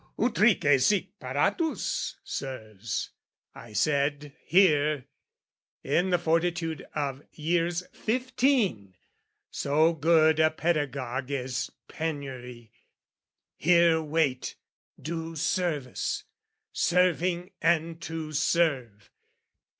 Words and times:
Utrique 0.17 0.79
sic 0.81 1.19
paratus, 1.19 2.15
Sirs, 2.23 3.11
I 3.53 3.71
said 3.73 4.33
"Here," 4.43 5.05
(in 5.83 6.09
the 6.09 6.17
fortitude 6.17 6.87
of 6.95 7.21
years 7.33 7.83
fifteen, 7.93 8.95
So 9.51 9.93
good 9.93 10.39
a 10.39 10.49
pedagogue 10.49 11.29
is 11.29 11.71
penury) 11.87 12.71
"Here 13.55 14.01
wait, 14.01 14.55
do 14.99 15.35
service, 15.35 16.23
serving 16.73 17.51
and 17.61 18.01
to 18.01 18.31
serve! 18.31 19.11